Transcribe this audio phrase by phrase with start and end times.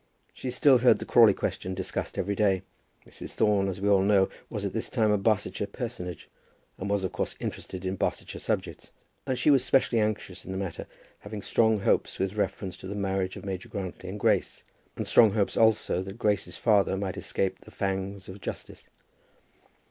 [0.33, 2.63] She still heard the Crawley question discussed every day.
[3.05, 3.35] Mrs.
[3.35, 6.27] Thorne, as we all know, was at this time a Barsetshire personage,
[6.79, 8.89] and was of course interested in Barsetshire subjects;
[9.27, 10.87] and she was specially anxious in the matter,
[11.19, 14.63] having strong hopes with reference to the marriage of Major Grantly and Grace,
[14.95, 18.87] and strong hopes also that Grace's father might escape the fangs of justice.